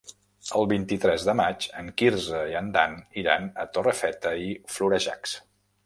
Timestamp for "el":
0.59-0.63